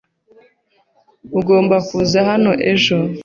Ugomba 1.39 1.75
kuza 1.87 2.19
hano 2.29 2.51
ejo. 2.71 2.97